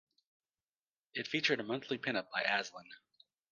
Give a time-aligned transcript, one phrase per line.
[1.13, 2.89] It featured a monthly pin-up by Aslan.